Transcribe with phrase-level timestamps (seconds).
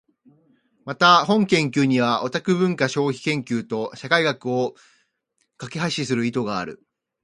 [0.83, 4.73] また、本研究にはオタク文化消費研究と社会学を
[5.57, 6.83] 架橋する意図がある。